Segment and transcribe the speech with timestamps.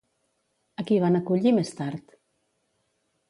[0.83, 2.17] A qui van acollir més tard?